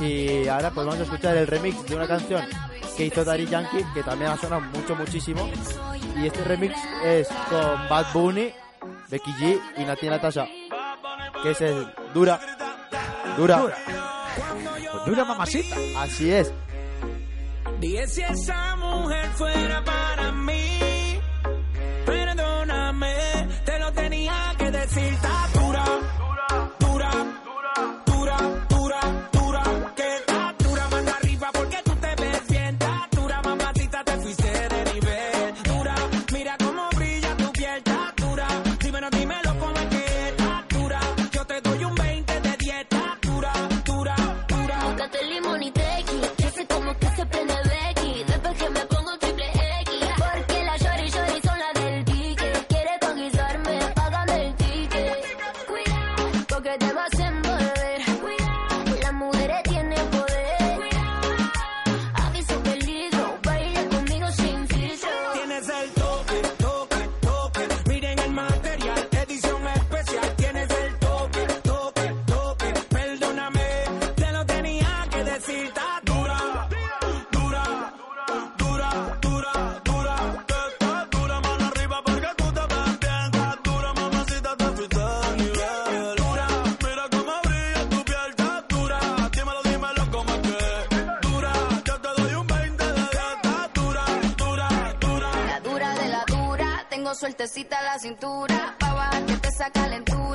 Y 0.00 0.46
ahora 0.48 0.70
pues 0.70 0.86
vamos 0.86 1.00
a 1.00 1.04
escuchar 1.04 1.36
el 1.38 1.46
remix 1.46 1.82
de 1.86 1.96
una 1.96 2.06
canción 2.06 2.42
que 2.96 3.06
hizo 3.06 3.24
Daddy 3.24 3.46
Yankee, 3.46 3.84
que 3.94 4.02
también 4.02 4.30
ha 4.32 4.36
sonado 4.36 4.60
mucho, 4.62 4.94
muchísimo. 4.94 5.48
Y 6.22 6.26
este 6.26 6.44
remix 6.44 6.74
es 7.04 7.26
con 7.48 7.88
Bad 7.88 8.12
Bunny, 8.12 8.52
Becky 9.08 9.32
G 9.32 9.60
y 9.78 9.84
Nati 9.84 10.08
Natasha, 10.08 10.46
que 11.42 11.50
es 11.50 11.60
el 11.60 11.86
Dura. 12.12 12.40
Dura. 13.36 13.58
Dura. 13.58 13.76
Pues 14.92 15.04
dura 15.06 15.24
mamacita. 15.24 15.76
Así 15.98 16.32
es. 16.32 16.52
Dije 17.80 18.06
si 18.06 18.22
esa 18.22 18.76
mujer 18.76 19.28
fuera 19.34 19.84
para 19.84 20.32
mí, 20.32 21.20
perdóname, 22.06 23.14
te 23.64 23.78
lo 23.78 23.92
tenía 23.92 24.54
que 24.58 24.70
decir. 24.70 25.35
Sueltecita 97.16 97.80
la 97.82 97.98
cintura, 97.98 98.76
pa' 98.78 99.10
que 99.26 99.36
te 99.36 99.48
esa 99.48 99.70
calentura. 99.70 100.25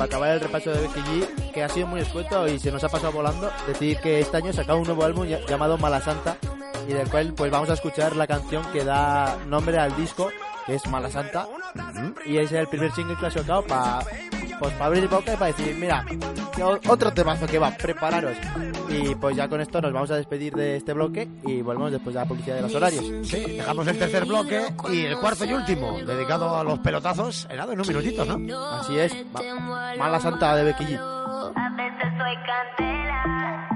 Para 0.00 0.06
acabar 0.06 0.30
el 0.30 0.40
repaso 0.40 0.70
de 0.70 0.80
Becky 0.80 1.00
G, 1.00 1.52
que 1.52 1.62
ha 1.62 1.68
sido 1.68 1.86
muy 1.86 2.00
escueto 2.00 2.48
y 2.48 2.58
se 2.58 2.72
nos 2.72 2.82
ha 2.82 2.88
pasado 2.88 3.12
volando, 3.12 3.50
decir 3.66 3.98
que 3.98 4.20
este 4.20 4.38
año 4.38 4.50
sacado 4.50 4.78
un 4.78 4.86
nuevo 4.86 5.04
álbum 5.04 5.26
llamado 5.26 5.76
Mala 5.76 6.00
Santa 6.00 6.38
y 6.88 6.94
del 6.94 7.10
cual 7.10 7.34
pues 7.36 7.50
vamos 7.50 7.68
a 7.68 7.74
escuchar 7.74 8.16
la 8.16 8.26
canción 8.26 8.64
que 8.72 8.82
da 8.82 9.36
nombre 9.46 9.76
al 9.76 9.94
disco, 9.96 10.30
que 10.64 10.76
es 10.76 10.86
Mala 10.86 11.10
Santa. 11.10 11.46
Y 12.24 12.38
es 12.38 12.50
el 12.52 12.66
primer 12.68 12.90
single 12.92 13.14
que 13.18 13.26
ha 13.26 13.30
sacado 13.30 13.62
para 13.66 13.98
pues, 14.60 14.72
pa 14.74 14.84
abrir 14.84 15.08
boca 15.08 15.32
y 15.32 15.36
para 15.36 15.46
decir, 15.52 15.74
mira, 15.76 16.04
otro 16.88 17.10
temazo 17.12 17.46
que 17.46 17.58
va, 17.58 17.70
prepararos. 17.72 18.36
Y 18.88 19.14
pues 19.16 19.34
ya 19.36 19.48
con 19.48 19.60
esto 19.60 19.80
nos 19.80 19.92
vamos 19.92 20.10
a 20.10 20.16
despedir 20.16 20.54
de 20.54 20.76
este 20.76 20.92
bloque 20.92 21.28
y 21.44 21.62
volvemos 21.62 21.90
después 21.90 22.14
de 22.14 22.20
la 22.20 22.26
publicidad 22.26 22.56
de 22.56 22.62
los 22.62 22.74
horarios. 22.74 23.04
Sí, 23.26 23.40
dejamos 23.56 23.86
el 23.88 23.98
tercer 23.98 24.24
bloque 24.26 24.66
y 24.92 25.04
el 25.06 25.18
cuarto 25.18 25.44
y 25.44 25.52
último, 25.52 25.98
dedicado 26.06 26.56
a 26.56 26.62
los 26.62 26.78
pelotazos, 26.80 27.46
en 27.50 27.56
nada, 27.56 27.72
en 27.72 27.80
un 27.80 27.88
minutito, 27.88 28.24
¿no? 28.24 28.56
Así 28.80 28.98
es, 28.98 29.12
Ma- 29.32 29.94
Mala 29.96 30.20
Santa 30.20 30.54
de 30.56 30.64
Becky 30.64 30.84
G. 30.84 30.98
A 30.98 31.70
veces 31.76 32.12
soy 32.18 32.36
candela. 32.46 33.68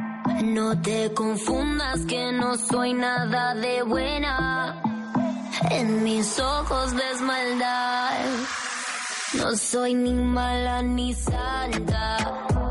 No 0.44 0.80
te 0.82 1.12
confundas 1.14 2.00
que 2.06 2.32
no 2.32 2.56
soy 2.56 2.92
nada 2.94 3.54
de 3.54 3.82
buena. 3.82 4.82
En 5.70 6.02
mis 6.04 6.38
ojos 6.38 6.92
ves 6.94 7.20
maldad. 7.22 8.10
No 9.36 9.56
soy 9.56 9.94
ni 9.94 10.12
mala 10.12 10.82
ni 10.82 11.12
santa. 11.12 12.63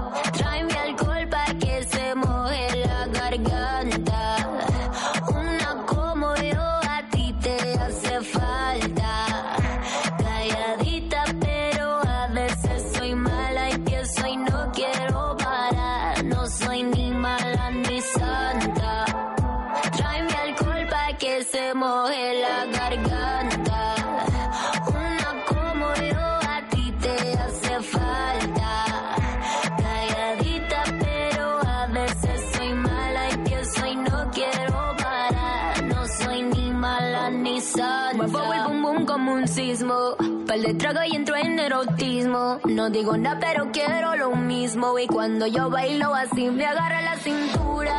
De 40.63 40.73
trago 40.75 40.99
y 41.03 41.15
entro 41.15 41.35
en 41.35 41.59
erotismo. 41.59 42.59
No 42.63 42.89
digo 42.89 43.17
nada, 43.17 43.37
pero 43.39 43.69
quiero 43.71 44.15
lo 44.15 44.33
mismo. 44.35 44.97
Y 44.97 45.07
cuando 45.07 45.45
yo 45.45 45.69
bailo 45.69 46.15
así, 46.15 46.49
me 46.49 46.65
agarra 46.65 47.01
la 47.01 47.17
cintura. 47.17 47.97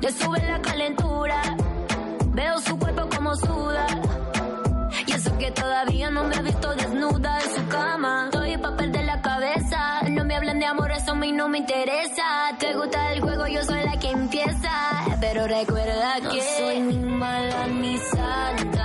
Le 0.00 0.10
sube 0.10 0.42
la 0.42 0.60
calentura. 0.60 1.40
Veo 2.34 2.58
su 2.58 2.76
cuerpo 2.78 3.08
como 3.14 3.36
suda. 3.36 3.86
Y 5.06 5.12
eso 5.12 5.38
que 5.38 5.52
todavía 5.52 6.10
no 6.10 6.24
me 6.24 6.34
he 6.34 6.42
visto 6.42 6.74
desnuda 6.74 7.38
en 7.40 7.54
su 7.54 7.68
cama. 7.68 8.24
Estoy 8.24 8.56
papel 8.56 8.90
de 8.90 9.04
la 9.04 9.22
cabeza. 9.22 10.02
No 10.10 10.24
me 10.24 10.34
hablan 10.34 10.58
de 10.58 10.66
amor, 10.66 10.90
eso 10.90 11.12
a 11.12 11.14
mí 11.14 11.30
no 11.30 11.48
me 11.48 11.58
interesa. 11.58 12.56
Te 12.58 12.74
gusta 12.74 13.12
el 13.12 13.20
juego, 13.20 13.46
yo 13.46 13.62
soy 13.62 13.84
la 13.84 13.96
que 14.00 14.10
empieza. 14.10 14.70
Pero 15.20 15.46
recuerda 15.46 16.14
que 16.28 16.38
no 16.38 16.44
soy 16.58 16.80
ni 16.80 16.96
mala 16.96 17.66
ni 17.68 17.98
santa. 17.98 18.81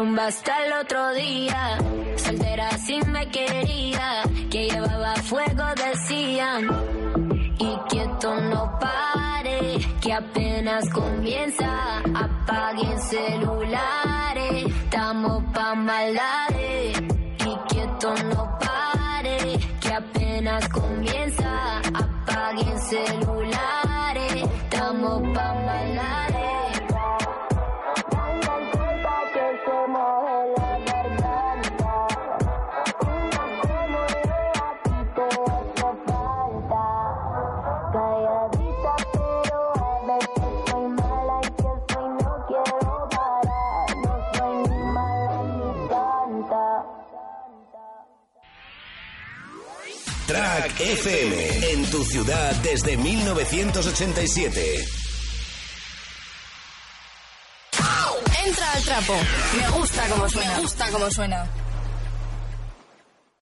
Rumba 0.00 0.28
hasta 0.28 0.64
el 0.64 0.72
otro 0.72 1.12
día. 1.12 1.76
Soltera 2.16 2.70
sin 2.78 3.12
me 3.12 3.28
quería. 3.28 4.22
Que 4.50 4.70
llevaba 4.70 5.14
fuego, 5.16 5.62
decían. 5.76 6.70
Y 7.58 7.78
que 7.90 8.04
esto 8.04 8.34
no 8.40 8.78
pare, 8.80 9.78
que 10.00 10.14
apenas 10.14 10.88
comienza. 10.88 11.98
Apaguen 12.14 12.98
celulares, 12.98 14.74
estamos 14.84 15.44
pa' 15.52 15.74
maldades. 15.74 16.49
FM 50.80 51.72
en 51.72 51.90
tu 51.90 52.02
ciudad 52.04 52.54
desde 52.62 52.96
1987. 52.96 54.84
Entra 58.46 58.72
al 58.72 58.82
trapo. 58.84 59.14
Me 59.56 59.68
gusta 59.78 60.08
como 60.08 60.28
suena. 60.28 60.54
Me 60.54 60.60
gusta 60.62 60.90
como 60.90 61.10
suena. 61.10 61.46